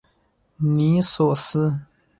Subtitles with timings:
[0.57, 1.79] 尼索斯。